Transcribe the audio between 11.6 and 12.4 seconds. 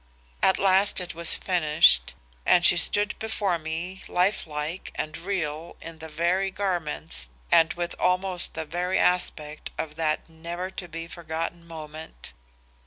moment.